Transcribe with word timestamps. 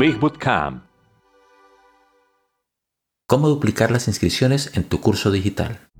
Big. 0.00 0.18
¿Cómo 3.26 3.50
duplicar 3.50 3.90
las 3.90 4.08
inscripciones 4.08 4.70
en 4.72 4.84
tu 4.84 4.98
curso 4.98 5.30
digital? 5.30 5.90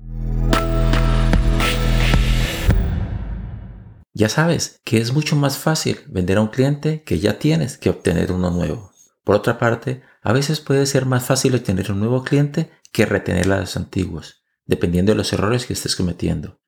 Ya 4.11 4.27
sabes 4.27 4.81
que 4.83 4.97
es 4.97 5.13
mucho 5.13 5.35
más 5.35 5.59
fácil 5.59 5.99
vender 6.07 6.39
a 6.39 6.41
un 6.41 6.47
cliente 6.47 7.03
que 7.03 7.19
ya 7.19 7.37
tienes 7.37 7.77
que 7.77 7.91
obtener 7.91 8.31
uno 8.31 8.49
nuevo. 8.49 8.91
Por 9.23 9.35
otra 9.35 9.59
parte, 9.59 10.01
a 10.23 10.33
veces 10.33 10.61
puede 10.61 10.87
ser 10.87 11.05
más 11.05 11.23
fácil 11.23 11.53
obtener 11.53 11.91
un 11.91 11.99
nuevo 11.99 12.23
cliente 12.23 12.71
que 12.91 13.05
retener 13.05 13.51
a 13.51 13.59
los 13.59 13.77
antiguos, 13.77 14.43
dependiendo 14.65 15.11
de 15.11 15.17
los 15.19 15.31
errores 15.31 15.67
que 15.67 15.73
estés 15.73 15.95
cometiendo. 15.95 16.59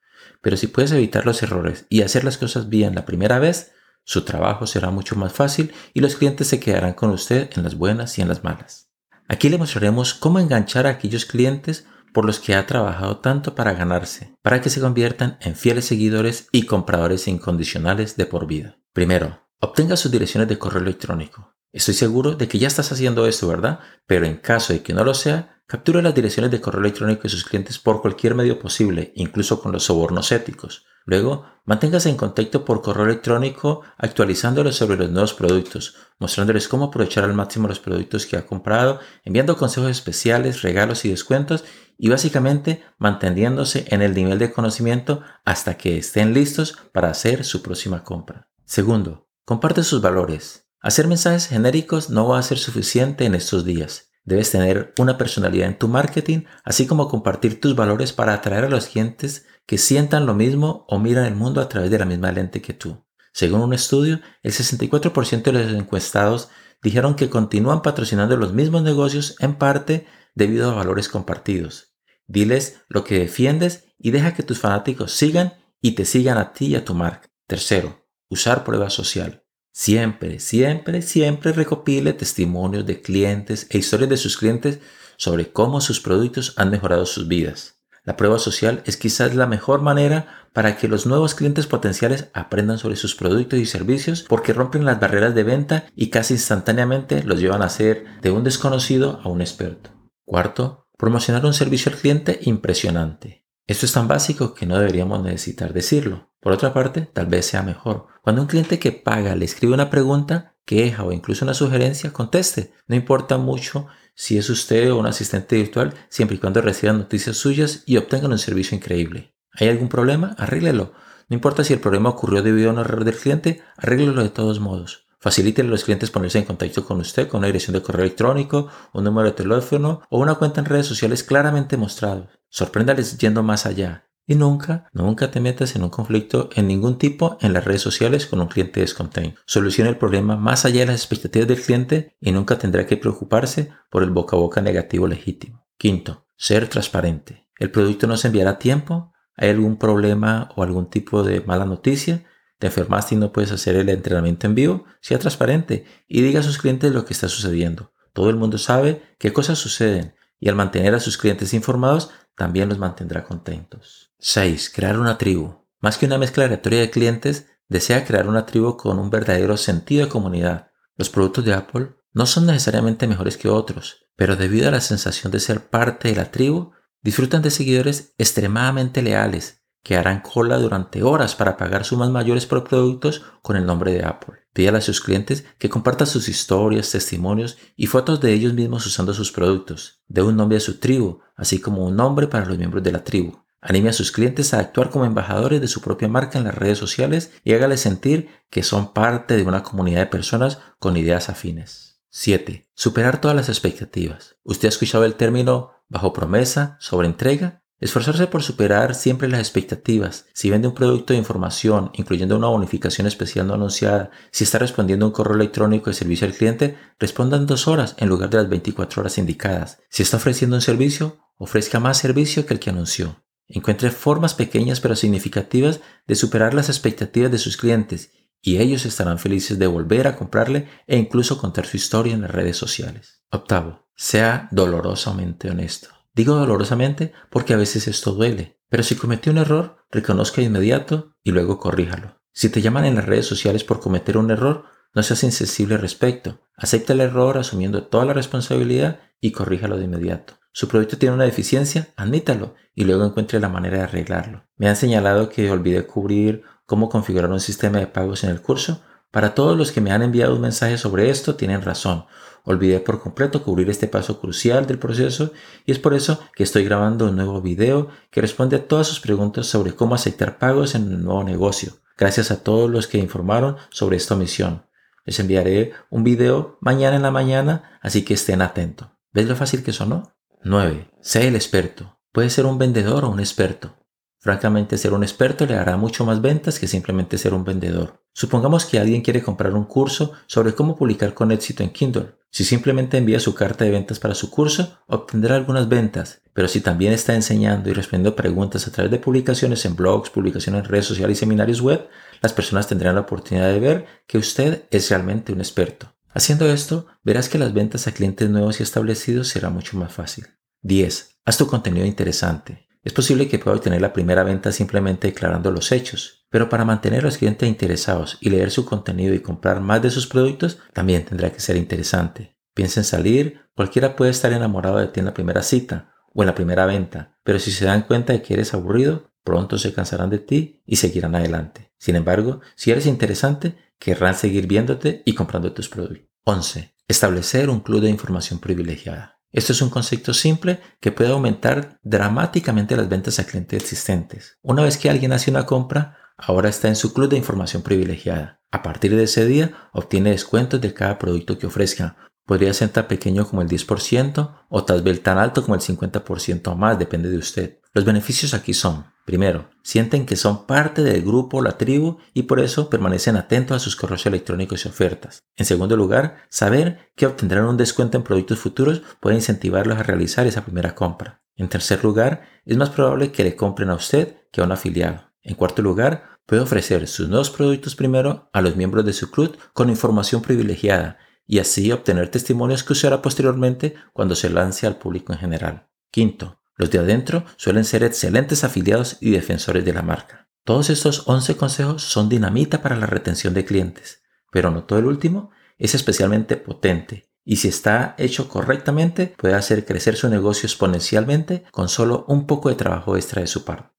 Pero 0.43 0.55
si 0.55 0.67
puedes 0.67 0.91
evitar 0.91 1.25
los 1.25 1.41
errores 1.41 1.87
y 1.89 2.03
hacer 2.03 2.25
las 2.25 2.37
cosas 2.37 2.69
bien 2.69 2.93
la 2.93 3.05
primera 3.05 3.39
vez, 3.39 3.71
su 4.05 4.23
trabajo 4.23 4.67
será 4.67 4.89
mucho 4.89 5.15
más 5.15 5.33
fácil 5.33 5.73
y 5.93 6.01
los 6.01 6.15
clientes 6.15 6.47
se 6.47 6.59
quedarán 6.59 6.93
con 6.93 7.11
usted 7.11 7.49
en 7.55 7.63
las 7.63 7.75
buenas 7.75 8.17
y 8.17 8.21
en 8.21 8.27
las 8.27 8.43
malas. 8.43 8.89
Aquí 9.27 9.49
le 9.49 9.57
mostraremos 9.57 10.13
cómo 10.13 10.39
enganchar 10.39 10.85
a 10.85 10.91
aquellos 10.91 11.25
clientes 11.25 11.87
por 12.13 12.25
los 12.25 12.39
que 12.39 12.53
ha 12.55 12.67
trabajado 12.67 13.17
tanto 13.17 13.55
para 13.55 13.73
ganarse, 13.73 14.35
para 14.41 14.61
que 14.61 14.69
se 14.69 14.81
conviertan 14.81 15.37
en 15.41 15.55
fieles 15.55 15.85
seguidores 15.85 16.47
y 16.51 16.63
compradores 16.63 17.27
incondicionales 17.27 18.15
de 18.17 18.25
por 18.25 18.45
vida. 18.45 18.77
Primero, 18.93 19.47
obtenga 19.59 19.97
sus 19.97 20.11
direcciones 20.11 20.47
de 20.47 20.59
correo 20.59 20.81
electrónico. 20.81 21.55
Estoy 21.71 21.95
seguro 21.95 22.35
de 22.35 22.47
que 22.47 22.59
ya 22.59 22.67
estás 22.67 22.91
haciendo 22.91 23.25
esto, 23.25 23.47
¿verdad? 23.47 23.79
Pero 24.05 24.25
en 24.27 24.37
caso 24.37 24.73
de 24.73 24.83
que 24.83 24.93
no 24.93 25.03
lo 25.03 25.15
sea, 25.15 25.63
capture 25.65 26.03
las 26.03 26.13
direcciones 26.13 26.51
de 26.51 26.61
correo 26.61 26.81
electrónico 26.81 27.23
de 27.23 27.29
sus 27.29 27.45
clientes 27.45 27.79
por 27.79 28.01
cualquier 28.01 28.35
medio 28.35 28.59
posible, 28.59 29.11
incluso 29.15 29.59
con 29.59 29.71
los 29.71 29.85
sobornos 29.85 30.31
éticos. 30.31 30.85
Luego, 31.05 31.45
manténgase 31.65 32.09
en 32.09 32.17
contacto 32.17 32.63
por 32.63 32.81
correo 32.81 33.05
electrónico 33.05 33.81
actualizándolos 33.97 34.75
sobre 34.75 34.97
los 34.97 35.09
nuevos 35.09 35.33
productos, 35.33 35.95
mostrándoles 36.19 36.67
cómo 36.67 36.85
aprovechar 36.85 37.23
al 37.23 37.33
máximo 37.33 37.67
los 37.67 37.79
productos 37.79 38.25
que 38.25 38.37
ha 38.37 38.45
comprado, 38.45 38.99
enviando 39.23 39.57
consejos 39.57 39.91
especiales, 39.91 40.61
regalos 40.61 41.03
y 41.05 41.09
descuentos 41.09 41.65
y 41.97 42.09
básicamente 42.09 42.83
manteniéndose 42.97 43.85
en 43.89 44.01
el 44.01 44.13
nivel 44.13 44.39
de 44.39 44.51
conocimiento 44.51 45.21
hasta 45.45 45.77
que 45.77 45.97
estén 45.97 46.33
listos 46.33 46.77
para 46.93 47.09
hacer 47.09 47.43
su 47.43 47.61
próxima 47.61 48.03
compra. 48.03 48.49
Segundo, 48.65 49.27
comparte 49.45 49.83
sus 49.83 50.01
valores. 50.01 50.67
Hacer 50.81 51.07
mensajes 51.07 51.47
genéricos 51.47 52.09
no 52.09 52.27
va 52.27 52.39
a 52.39 52.43
ser 52.43 52.57
suficiente 52.57 53.25
en 53.25 53.35
estos 53.35 53.63
días. 53.63 54.12
Debes 54.25 54.51
tener 54.51 54.93
una 54.97 55.17
personalidad 55.17 55.67
en 55.67 55.77
tu 55.77 55.87
marketing, 55.87 56.43
así 56.63 56.87
como 56.87 57.09
compartir 57.09 57.59
tus 57.59 57.75
valores 57.75 58.13
para 58.13 58.33
atraer 58.33 58.65
a 58.65 58.69
los 58.69 58.87
clientes 58.87 59.45
que 59.65 59.77
sientan 59.77 60.25
lo 60.25 60.33
mismo 60.33 60.85
o 60.87 60.99
miran 60.99 61.25
el 61.25 61.35
mundo 61.35 61.61
a 61.61 61.67
través 61.67 61.91
de 61.91 61.99
la 61.99 62.05
misma 62.05 62.31
lente 62.31 62.61
que 62.61 62.73
tú. 62.73 63.05
Según 63.33 63.61
un 63.61 63.73
estudio, 63.73 64.21
el 64.43 64.51
64% 64.53 65.43
de 65.43 65.51
los 65.51 65.73
encuestados 65.73 66.49
dijeron 66.81 67.15
que 67.15 67.29
continúan 67.29 67.81
patrocinando 67.81 68.37
los 68.37 68.53
mismos 68.53 68.83
negocios 68.83 69.35
en 69.39 69.55
parte 69.55 70.05
debido 70.35 70.69
a 70.69 70.75
valores 70.75 71.09
compartidos. 71.09 71.95
Diles 72.27 72.81
lo 72.87 73.03
que 73.03 73.19
defiendes 73.19 73.85
y 73.97 74.11
deja 74.11 74.33
que 74.33 74.43
tus 74.43 74.59
fanáticos 74.59 75.11
sigan 75.11 75.53
y 75.81 75.93
te 75.93 76.05
sigan 76.05 76.37
a 76.37 76.53
ti 76.53 76.67
y 76.67 76.75
a 76.75 76.85
tu 76.85 76.93
marca. 76.93 77.29
Tercero, 77.47 78.07
usar 78.29 78.63
prueba 78.63 78.89
social. 78.89 79.42
Siempre, 79.75 80.39
siempre, 80.39 81.01
siempre 81.01 81.51
recopile 81.51 82.13
testimonios 82.13 82.85
de 82.85 83.01
clientes 83.01 83.65
e 83.71 83.79
historias 83.79 84.11
de 84.11 84.17
sus 84.17 84.37
clientes 84.37 84.79
sobre 85.17 85.51
cómo 85.51 85.81
sus 85.81 85.99
productos 85.99 86.53
han 86.57 86.69
mejorado 86.69 87.07
sus 87.07 87.27
vidas. 87.27 87.79
La 88.03 88.15
prueba 88.15 88.37
social 88.37 88.83
es 88.85 88.97
quizás 88.97 89.33
la 89.33 89.47
mejor 89.47 89.81
manera 89.81 90.47
para 90.53 90.77
que 90.77 90.87
los 90.87 91.07
nuevos 91.07 91.33
clientes 91.33 91.65
potenciales 91.65 92.29
aprendan 92.33 92.77
sobre 92.77 92.97
sus 92.97 93.15
productos 93.15 93.57
y 93.57 93.65
servicios 93.65 94.25
porque 94.29 94.53
rompen 94.53 94.85
las 94.85 94.99
barreras 94.99 95.33
de 95.33 95.43
venta 95.43 95.85
y 95.95 96.11
casi 96.11 96.35
instantáneamente 96.35 97.23
los 97.23 97.39
llevan 97.39 97.63
a 97.63 97.69
ser 97.69 98.05
de 98.21 98.29
un 98.29 98.43
desconocido 98.43 99.21
a 99.23 99.29
un 99.29 99.41
experto. 99.41 99.89
Cuarto, 100.23 100.87
promocionar 100.99 101.45
un 101.47 101.53
servicio 101.55 101.91
al 101.91 101.97
cliente 101.97 102.39
impresionante. 102.43 103.47
Esto 103.65 103.87
es 103.87 103.93
tan 103.93 104.07
básico 104.07 104.53
que 104.53 104.67
no 104.67 104.77
deberíamos 104.77 105.23
necesitar 105.23 105.73
decirlo. 105.73 106.32
Por 106.43 106.51
otra 106.51 106.73
parte, 106.73 107.01
tal 107.01 107.27
vez 107.27 107.45
sea 107.45 107.63
mejor. 107.63 108.07
Cuando 108.21 108.41
un 108.41 108.47
cliente 108.47 108.77
que 108.77 108.91
paga 108.91 109.35
le 109.35 109.45
escribe 109.45 109.73
una 109.73 109.89
pregunta, 109.89 110.55
queja 110.65 111.03
o 111.03 111.13
incluso 111.13 111.45
una 111.45 111.53
sugerencia, 111.53 112.11
conteste. 112.11 112.73
No 112.85 112.95
importa 112.95 113.37
mucho 113.37 113.87
si 114.13 114.37
es 114.37 114.49
usted 114.49 114.91
o 114.91 114.99
un 114.99 115.07
asistente 115.07 115.55
virtual, 115.55 115.93
siempre 116.09 116.35
y 116.35 116.39
cuando 116.39 116.61
reciban 116.61 116.97
noticias 116.97 117.37
suyas 117.37 117.83
y 117.85 117.95
obtengan 117.95 118.33
un 118.33 118.39
servicio 118.39 118.75
increíble. 118.75 119.33
¿Hay 119.53 119.69
algún 119.69 119.87
problema? 119.87 120.35
Arréglelo. 120.37 120.93
No 121.29 121.33
importa 121.33 121.63
si 121.63 121.73
el 121.73 121.79
problema 121.79 122.09
ocurrió 122.09 122.43
debido 122.43 122.69
a 122.69 122.73
un 122.73 122.79
error 122.79 123.05
del 123.05 123.15
cliente, 123.15 123.61
arréglelo 123.77 124.21
de 124.21 124.29
todos 124.29 124.59
modos. 124.59 125.07
Facilite 125.19 125.61
a 125.61 125.65
los 125.65 125.85
clientes 125.85 126.11
ponerse 126.11 126.39
en 126.39 126.43
contacto 126.43 126.85
con 126.85 126.99
usted 126.99 127.29
con 127.29 127.37
una 127.37 127.47
dirección 127.47 127.73
de 127.73 127.81
correo 127.81 128.03
electrónico, 128.03 128.67
un 128.91 129.05
número 129.05 129.29
de 129.29 129.35
teléfono 129.35 130.01
o 130.09 130.19
una 130.19 130.35
cuenta 130.35 130.59
en 130.59 130.65
redes 130.65 130.87
sociales 130.87 131.23
claramente 131.23 131.77
mostrado. 131.77 132.27
Sorpréndales 132.49 133.17
yendo 133.17 133.41
más 133.41 133.65
allá. 133.65 134.09
Y 134.25 134.35
nunca, 134.35 134.89
nunca 134.93 135.31
te 135.31 135.41
metas 135.41 135.75
en 135.75 135.83
un 135.83 135.89
conflicto 135.89 136.49
en 136.55 136.67
ningún 136.67 136.97
tipo 136.97 137.37
en 137.41 137.51
las 137.51 137.65
redes 137.65 137.81
sociales 137.81 138.25
con 138.25 138.39
un 138.39 138.47
cliente 138.47 138.79
descontento. 138.79 139.41
Soluciona 139.45 139.89
el 139.89 139.97
problema 139.97 140.37
más 140.37 140.63
allá 140.63 140.81
de 140.81 140.85
las 140.87 141.01
expectativas 141.01 141.47
del 141.47 141.61
cliente 141.61 142.15
y 142.21 142.31
nunca 142.31 142.57
tendrá 142.57 142.85
que 142.85 142.95
preocuparse 142.95 143.71
por 143.89 144.01
el 144.01 144.11
boca 144.11 144.37
a 144.37 144.39
boca 144.39 144.61
negativo 144.61 145.07
legítimo. 145.07 145.65
Quinto, 145.77 146.25
ser 146.37 146.69
transparente. 146.69 147.47
¿El 147.59 147.71
producto 147.71 148.07
no 148.07 148.15
se 148.15 148.27
enviará 148.27 148.51
a 148.51 148.59
tiempo? 148.59 149.13
¿Hay 149.35 149.49
algún 149.49 149.77
problema 149.77 150.49
o 150.55 150.63
algún 150.63 150.89
tipo 150.89 151.23
de 151.23 151.41
mala 151.41 151.65
noticia? 151.65 152.23
¿Te 152.59 152.67
enfermaste 152.67 153.15
y 153.15 153.17
no 153.17 153.33
puedes 153.33 153.51
hacer 153.51 153.75
el 153.75 153.89
entrenamiento 153.89 154.47
en 154.47 154.55
vivo? 154.55 154.85
Sea 155.01 155.19
transparente 155.19 155.85
y 156.07 156.21
diga 156.21 156.39
a 156.39 156.43
sus 156.43 156.59
clientes 156.59 156.93
lo 156.93 157.03
que 157.03 157.13
está 157.13 157.27
sucediendo. 157.27 157.91
Todo 158.13 158.29
el 158.29 158.37
mundo 158.37 158.57
sabe 158.57 159.01
qué 159.17 159.33
cosas 159.33 159.59
suceden 159.59 160.15
y 160.39 160.47
al 160.47 160.55
mantener 160.55 160.95
a 160.95 160.99
sus 160.99 161.17
clientes 161.17 161.53
informados 161.53 162.11
también 162.35 162.69
los 162.69 162.79
mantendrá 162.79 163.23
contentos. 163.23 164.12
6. 164.25 164.69
Crear 164.69 164.97
una 164.97 165.17
tribu. 165.17 165.65
Más 165.81 165.97
que 165.97 166.05
una 166.05 166.17
mezcla 166.17 166.45
aleatoria 166.45 166.79
de 166.79 166.89
clientes, 166.89 167.47
desea 167.67 168.05
crear 168.05 168.29
una 168.29 168.45
tribu 168.45 168.77
con 168.77 168.97
un 168.97 169.09
verdadero 169.09 169.57
sentido 169.57 170.05
de 170.05 170.09
comunidad. 170.09 170.71
Los 170.95 171.09
productos 171.09 171.43
de 171.43 171.53
Apple 171.53 171.89
no 172.13 172.25
son 172.25 172.45
necesariamente 172.45 173.05
mejores 173.05 173.35
que 173.35 173.49
otros, 173.49 174.07
pero 174.15 174.37
debido 174.37 174.69
a 174.69 174.71
la 174.71 174.79
sensación 174.79 175.29
de 175.33 175.41
ser 175.41 175.67
parte 175.67 176.07
de 176.07 176.15
la 176.15 176.31
tribu, 176.31 176.71
disfrutan 177.01 177.41
de 177.41 177.51
seguidores 177.51 178.13
extremadamente 178.17 179.01
leales 179.01 179.65
que 179.83 179.97
harán 179.97 180.21
cola 180.21 180.57
durante 180.57 181.03
horas 181.03 181.35
para 181.35 181.57
pagar 181.57 181.83
sumas 181.83 182.09
mayores 182.09 182.45
por 182.45 182.63
productos 182.63 183.23
con 183.41 183.57
el 183.57 183.65
nombre 183.65 183.91
de 183.91 184.05
Apple. 184.05 184.35
Pídale 184.53 184.77
a 184.77 184.81
sus 184.81 185.01
clientes 185.01 185.43
que 185.57 185.67
compartan 185.67 186.07
sus 186.07 186.29
historias, 186.29 186.89
testimonios 186.89 187.57
y 187.75 187.87
fotos 187.87 188.21
de 188.21 188.31
ellos 188.31 188.53
mismos 188.53 188.85
usando 188.85 189.13
sus 189.13 189.33
productos. 189.33 190.01
Dé 190.07 190.21
un 190.21 190.37
nombre 190.37 190.59
a 190.59 190.61
su 190.61 190.79
tribu, 190.79 191.19
así 191.35 191.59
como 191.59 191.85
un 191.85 191.97
nombre 191.97 192.27
para 192.27 192.45
los 192.45 192.57
miembros 192.57 192.83
de 192.83 192.93
la 192.93 193.03
tribu. 193.03 193.43
Anime 193.65 193.89
a 193.89 193.93
sus 193.93 194.11
clientes 194.11 194.53
a 194.53 194.59
actuar 194.59 194.89
como 194.89 195.05
embajadores 195.05 195.61
de 195.61 195.69
su 195.69 195.79
propia 195.79 196.09
marca 196.09 196.37
en 196.37 196.43
las 196.43 196.55
redes 196.55 196.77
sociales 196.77 197.31
y 197.45 197.53
hágales 197.53 197.79
sentir 197.79 198.27
que 198.49 198.61
son 198.61 198.93
parte 198.93 199.37
de 199.37 199.43
una 199.43 199.63
comunidad 199.63 200.01
de 200.01 200.07
personas 200.07 200.59
con 200.79 200.97
ideas 200.97 201.29
afines. 201.29 202.01
7. 202.09 202.67
Superar 202.75 203.21
todas 203.21 203.37
las 203.37 203.47
expectativas. 203.47 204.35
¿Usted 204.43 204.67
ha 204.67 204.69
escuchado 204.69 205.05
el 205.05 205.15
término 205.15 205.71
bajo 205.87 206.11
promesa, 206.11 206.75
sobre 206.79 207.07
entrega? 207.07 207.63
Esforzarse 207.79 208.27
por 208.27 208.43
superar 208.43 208.95
siempre 208.95 209.27
las 209.27 209.39
expectativas. 209.39 210.25
Si 210.33 210.49
vende 210.49 210.67
un 210.67 210.73
producto 210.73 211.13
de 211.13 211.19
información, 211.19 211.91
incluyendo 211.93 212.37
una 212.37 212.47
bonificación 212.47 213.07
especial 213.07 213.47
no 213.47 213.55
anunciada, 213.55 214.11
si 214.31 214.43
está 214.43 214.59
respondiendo 214.59 215.05
un 215.05 215.11
correo 215.11 215.35
electrónico 215.35 215.89
de 215.89 215.95
servicio 215.95 216.27
al 216.27 216.33
cliente, 216.33 216.77
responda 216.99 217.37
en 217.37 217.45
dos 217.45 217.67
horas 217.67 217.95
en 217.97 218.09
lugar 218.09 218.29
de 218.29 218.37
las 218.37 218.49
24 218.49 219.01
horas 219.01 219.17
indicadas. 219.17 219.79
Si 219.89 220.03
está 220.03 220.17
ofreciendo 220.17 220.55
un 220.55 220.61
servicio, 220.61 221.17
ofrezca 221.37 221.79
más 221.79 221.97
servicio 221.97 222.45
que 222.45 222.53
el 222.53 222.59
que 222.59 222.69
anunció. 222.69 223.22
Encuentre 223.47 223.91
formas 223.91 224.33
pequeñas 224.33 224.79
pero 224.79 224.95
significativas 224.95 225.81
de 226.07 226.15
superar 226.15 226.53
las 226.53 226.69
expectativas 226.69 227.31
de 227.31 227.37
sus 227.37 227.57
clientes 227.57 228.11
y 228.41 228.57
ellos 228.57 228.85
estarán 228.85 229.19
felices 229.19 229.57
de 229.57 229.67
volver 229.67 230.07
a 230.07 230.15
comprarle 230.15 230.67
e 230.85 230.97
incluso 230.97 231.37
contar 231.37 231.65
su 231.65 231.77
historia 231.77 232.13
en 232.13 232.21
las 232.21 232.31
redes 232.31 232.57
sociales. 232.57 233.23
Octavo, 233.31 233.87
sea 233.95 234.49
dolorosamente 234.51 235.49
honesto. 235.49 235.87
Digo 236.13 236.35
dolorosamente 236.35 237.13
porque 237.29 237.53
a 237.53 237.57
veces 237.57 237.87
esto 237.87 238.11
duele, 238.11 238.59
pero 238.69 238.83
si 238.83 238.95
cometió 238.95 239.31
un 239.31 239.37
error, 239.37 239.77
reconozca 239.89 240.41
de 240.41 240.47
inmediato 240.47 241.15
y 241.23 241.31
luego 241.31 241.57
corríjalo. 241.57 242.21
Si 242.33 242.49
te 242.49 242.61
llaman 242.61 242.85
en 242.85 242.95
las 242.95 243.05
redes 243.05 243.25
sociales 243.25 243.63
por 243.63 243.79
cometer 243.79 244.17
un 244.17 244.29
error, 244.29 244.65
no 244.93 245.03
seas 245.03 245.23
insensible 245.23 245.75
al 245.75 245.81
respecto. 245.81 246.41
Acepta 246.55 246.93
el 246.93 247.01
error 247.01 247.37
asumiendo 247.37 247.83
toda 247.87 248.05
la 248.05 248.13
responsabilidad 248.13 248.99
y 249.21 249.31
corríjalo 249.31 249.77
de 249.77 249.85
inmediato. 249.85 250.33
Su 250.55 250.67
producto 250.67 250.99
tiene 250.99 251.15
una 251.15 251.23
deficiencia, 251.23 251.89
admítalo 251.95 252.53
y 252.75 252.83
luego 252.83 253.03
encuentre 253.03 253.39
la 253.39 253.49
manera 253.49 253.77
de 253.77 253.83
arreglarlo. 253.85 254.45
Me 254.55 254.69
han 254.69 254.75
señalado 254.75 255.27
que 255.29 255.49
olvidé 255.49 255.87
cubrir 255.87 256.43
cómo 256.67 256.89
configurar 256.89 257.31
un 257.31 257.39
sistema 257.39 257.79
de 257.79 257.87
pagos 257.87 258.23
en 258.23 258.29
el 258.29 258.39
curso. 258.39 258.81
Para 259.09 259.33
todos 259.33 259.57
los 259.57 259.71
que 259.71 259.81
me 259.81 259.91
han 259.91 260.03
enviado 260.03 260.35
un 260.35 260.41
mensaje 260.41 260.77
sobre 260.77 261.09
esto, 261.09 261.35
tienen 261.35 261.63
razón. 261.63 262.05
Olvidé 262.43 262.79
por 262.79 263.01
completo 263.01 263.41
cubrir 263.41 263.67
este 263.71 263.87
paso 263.87 264.19
crucial 264.19 264.67
del 264.67 264.77
proceso 264.77 265.31
y 265.65 265.71
es 265.71 265.79
por 265.79 265.95
eso 265.95 266.19
que 266.35 266.43
estoy 266.43 266.63
grabando 266.65 267.09
un 267.09 267.15
nuevo 267.15 267.41
video 267.41 267.89
que 268.11 268.21
responde 268.21 268.57
a 268.57 268.67
todas 268.67 268.85
sus 268.85 268.99
preguntas 268.99 269.47
sobre 269.47 269.73
cómo 269.73 269.95
aceptar 269.95 270.37
pagos 270.37 270.75
en 270.75 270.83
un 270.83 271.03
nuevo 271.03 271.23
negocio. 271.23 271.73
Gracias 271.97 272.29
a 272.29 272.43
todos 272.43 272.69
los 272.69 272.85
que 272.85 272.99
informaron 272.99 273.57
sobre 273.71 273.97
esta 273.97 274.13
omisión. 274.13 274.67
Les 275.03 275.19
enviaré 275.19 275.73
un 275.89 276.03
video 276.03 276.59
mañana 276.61 276.95
en 276.95 277.01
la 277.01 277.11
mañana, 277.11 277.79
así 277.81 278.05
que 278.05 278.13
estén 278.13 278.43
atentos. 278.43 278.89
¿Ves 279.13 279.27
lo 279.27 279.35
fácil 279.35 279.63
que 279.63 279.73
sonó? 279.73 280.12
9. 280.45 280.89
Sé 280.99 281.29
el 281.29 281.35
experto. 281.35 281.99
Puede 282.11 282.29
ser 282.29 282.45
un 282.45 282.57
vendedor 282.57 283.05
o 283.05 283.09
un 283.09 283.21
experto. 283.21 283.77
Francamente, 284.19 284.77
ser 284.77 284.91
un 284.91 285.03
experto 285.03 285.45
le 285.45 285.55
hará 285.55 285.77
mucho 285.77 286.05
más 286.05 286.21
ventas 286.21 286.59
que 286.59 286.67
simplemente 286.67 287.17
ser 287.17 287.33
un 287.33 287.45
vendedor. 287.45 288.03
Supongamos 288.11 288.65
que 288.65 288.77
alguien 288.77 289.01
quiere 289.01 289.23
comprar 289.23 289.53
un 289.53 289.63
curso 289.63 290.11
sobre 290.27 290.53
cómo 290.53 290.75
publicar 290.75 291.13
con 291.13 291.31
éxito 291.31 291.63
en 291.63 291.71
Kindle. 291.71 292.15
Si 292.29 292.43
simplemente 292.43 292.97
envía 292.97 293.21
su 293.21 293.33
carta 293.33 293.63
de 293.63 293.71
ventas 293.71 293.99
para 293.99 294.15
su 294.15 294.29
curso, 294.29 294.79
obtendrá 294.87 295.35
algunas 295.35 295.69
ventas, 295.69 296.21
pero 296.33 296.49
si 296.49 296.59
también 296.59 296.91
está 296.91 297.15
enseñando 297.15 297.69
y 297.69 297.73
respondiendo 297.73 298.17
preguntas 298.17 298.67
a 298.67 298.71
través 298.71 298.91
de 298.91 298.99
publicaciones 298.99 299.63
en 299.63 299.77
blogs, 299.77 300.09
publicaciones 300.09 300.65
en 300.65 300.69
redes 300.69 300.85
sociales 300.85 301.17
y 301.17 301.19
seminarios 301.21 301.61
web, 301.61 301.87
las 302.21 302.33
personas 302.33 302.67
tendrán 302.67 302.95
la 302.95 303.01
oportunidad 303.01 303.47
de 303.47 303.59
ver 303.59 303.85
que 304.07 304.17
usted 304.17 304.63
es 304.71 304.89
realmente 304.89 305.31
un 305.31 305.39
experto. 305.39 305.92
Haciendo 306.13 306.49
esto, 306.51 306.85
verás 307.03 307.27
que 307.27 307.39
las 307.39 307.53
ventas 307.53 307.87
a 307.87 307.91
clientes 307.91 308.29
nuevos 308.29 308.59
y 308.59 308.63
establecidos 308.63 309.27
será 309.27 309.49
mucho 309.49 309.77
más 309.77 309.91
fácil. 309.91 310.27
10. 310.61 311.19
Haz 311.25 311.37
tu 311.37 311.47
contenido 311.47 311.85
interesante. 311.85 312.67
Es 312.83 312.93
posible 312.93 313.27
que 313.27 313.39
pueda 313.39 313.55
obtener 313.57 313.81
la 313.81 313.93
primera 313.93 314.23
venta 314.23 314.51
simplemente 314.51 315.07
declarando 315.07 315.51
los 315.51 315.71
hechos, 315.71 316.27
pero 316.29 316.49
para 316.49 316.65
mantener 316.65 316.99
a 316.99 317.03
los 317.03 317.17
clientes 317.17 317.47
interesados 317.47 318.17
y 318.19 318.29
leer 318.29 318.51
su 318.51 318.65
contenido 318.65 319.13
y 319.13 319.21
comprar 319.21 319.61
más 319.61 319.81
de 319.81 319.89
sus 319.89 320.05
productos, 320.05 320.59
también 320.73 321.05
tendrá 321.05 321.31
que 321.31 321.39
ser 321.39 321.55
interesante. 321.55 322.37
Piensa 322.53 322.81
en 322.81 322.83
salir, 322.83 323.41
cualquiera 323.55 323.95
puede 323.95 324.11
estar 324.11 324.33
enamorado 324.33 324.77
de 324.77 324.87
ti 324.87 324.99
en 324.99 325.07
la 325.07 325.13
primera 325.13 325.41
cita 325.41 325.93
o 326.13 326.21
en 326.23 326.27
la 326.27 326.35
primera 326.35 326.65
venta, 326.65 327.17
pero 327.23 327.39
si 327.39 327.51
se 327.51 327.65
dan 327.65 327.83
cuenta 327.83 328.13
de 328.13 328.21
que 328.21 328.33
eres 328.33 328.53
aburrido, 328.53 329.12
pronto 329.23 329.57
se 329.57 329.73
cansarán 329.73 330.09
de 330.09 330.19
ti 330.19 330.61
y 330.65 330.75
seguirán 330.75 331.15
adelante. 331.15 331.71
Sin 331.77 331.95
embargo, 331.95 332.41
si 332.55 332.71
eres 332.71 332.85
interesante, 332.85 333.55
querrán 333.79 334.15
seguir 334.15 334.47
viéndote 334.47 335.01
y 335.05 335.13
comprando 335.13 335.53
tus 335.53 335.69
productos. 335.69 336.07
11. 336.25 336.73
Establecer 336.87 337.49
un 337.49 337.59
club 337.59 337.81
de 337.81 337.89
información 337.89 338.39
privilegiada. 338.39 339.19
Esto 339.31 339.51
es 339.51 339.61
un 339.61 339.69
concepto 339.69 340.13
simple 340.13 340.61
que 340.79 340.91
puede 340.91 341.11
aumentar 341.11 341.79
dramáticamente 341.81 342.77
las 342.77 342.87
ventas 342.87 343.19
a 343.19 343.25
clientes 343.25 343.63
existentes. 343.63 344.37
Una 344.43 344.63
vez 344.63 344.77
que 344.77 344.89
alguien 344.89 345.11
hace 345.11 345.31
una 345.31 345.45
compra, 345.45 345.97
ahora 346.17 346.49
está 346.49 346.67
en 346.67 346.75
su 346.75 346.93
club 346.93 347.09
de 347.09 347.17
información 347.17 347.63
privilegiada. 347.63 348.41
A 348.51 348.61
partir 348.61 348.95
de 348.95 349.03
ese 349.03 349.25
día, 349.25 349.69
obtiene 349.73 350.11
descuentos 350.11 350.61
de 350.61 350.73
cada 350.73 350.99
producto 350.99 351.39
que 351.39 351.47
ofrezca. 351.47 351.97
Podría 352.25 352.53
ser 352.53 352.69
tan 352.69 352.87
pequeño 352.87 353.27
como 353.27 353.41
el 353.41 353.49
10% 353.49 354.45
o 354.47 354.63
tal 354.63 354.83
vez 354.83 355.01
tan 355.01 355.17
alto 355.17 355.41
como 355.41 355.55
el 355.55 355.61
50% 355.61 356.47
o 356.47 356.55
más, 356.55 356.77
depende 356.77 357.09
de 357.09 357.17
usted. 357.17 357.59
Los 357.73 357.85
beneficios 357.85 358.35
aquí 358.35 358.53
son 358.53 358.85
Primero, 359.05 359.49
sienten 359.63 360.05
que 360.05 360.15
son 360.15 360.45
parte 360.45 360.81
del 360.81 361.01
grupo 361.01 361.37
o 361.37 361.41
la 361.41 361.57
tribu 361.57 361.97
y 362.13 362.23
por 362.23 362.39
eso 362.39 362.69
permanecen 362.69 363.17
atentos 363.17 363.57
a 363.57 363.59
sus 363.59 363.75
correos 363.75 364.05
electrónicos 364.05 364.65
y 364.65 364.69
ofertas. 364.69 365.23
En 365.35 365.45
segundo 365.45 365.75
lugar, 365.75 366.17
saber 366.29 366.91
que 366.95 367.05
obtendrán 367.05 367.45
un 367.45 367.57
descuento 367.57 367.97
en 367.97 368.03
productos 368.03 368.39
futuros 368.39 368.81
puede 369.01 369.17
incentivarlos 369.17 369.77
a 369.77 369.83
realizar 369.83 370.25
esa 370.25 370.45
primera 370.45 370.73
compra. 370.73 371.21
En 371.35 371.49
tercer 371.49 371.83
lugar, 371.83 372.21
es 372.45 372.55
más 372.55 372.69
probable 372.69 373.11
que 373.11 373.23
le 373.23 373.35
compren 373.35 373.69
a 373.69 373.75
usted 373.75 374.17
que 374.31 374.41
a 374.41 374.45
un 374.45 374.51
afiliado. 374.51 375.11
En 375.21 375.35
cuarto 375.35 375.61
lugar, 375.61 376.19
puede 376.25 376.41
ofrecer 376.41 376.87
sus 376.87 377.09
nuevos 377.09 377.29
productos 377.29 377.75
primero 377.75 378.29
a 378.31 378.41
los 378.41 378.55
miembros 378.55 378.85
de 378.85 378.93
su 378.93 379.11
club 379.11 379.37
con 379.53 379.69
información 379.69 380.21
privilegiada 380.21 380.97
y 381.25 381.39
así 381.39 381.71
obtener 381.71 382.09
testimonios 382.09 382.63
que 382.63 382.73
usará 382.73 383.01
posteriormente 383.01 383.75
cuando 383.93 384.15
se 384.15 384.29
lance 384.29 384.67
al 384.67 384.77
público 384.77 385.13
en 385.13 385.19
general. 385.19 385.67
Quinto, 385.91 386.39
los 386.55 386.71
de 386.71 386.79
adentro 386.79 387.25
suelen 387.37 387.65
ser 387.65 387.83
excelentes 387.83 388.43
afiliados 388.43 388.97
y 389.01 389.11
defensores 389.11 389.65
de 389.65 389.73
la 389.73 389.81
marca. 389.81 390.29
Todos 390.43 390.69
estos 390.69 391.03
11 391.07 391.37
consejos 391.37 391.83
son 391.83 392.09
dinamita 392.09 392.61
para 392.61 392.75
la 392.75 392.85
retención 392.85 393.33
de 393.33 393.45
clientes, 393.45 394.03
pero 394.31 394.51
no 394.51 394.65
todo 394.65 394.79
el 394.79 394.85
último 394.85 395.31
es 395.57 395.75
especialmente 395.75 396.37
potente 396.37 397.09
y 397.25 397.37
si 397.37 397.47
está 397.47 397.95
hecho 397.97 398.27
correctamente 398.27 399.13
puede 399.17 399.35
hacer 399.35 399.65
crecer 399.65 399.95
su 399.95 400.09
negocio 400.09 400.47
exponencialmente 400.47 401.43
con 401.51 401.69
solo 401.69 402.05
un 402.07 402.27
poco 402.27 402.49
de 402.49 402.55
trabajo 402.55 402.97
extra 402.97 403.21
de 403.21 403.27
su 403.27 403.45
parte. 403.45 403.69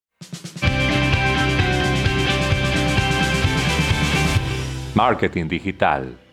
Marketing 4.95 5.49
digital 5.49 6.24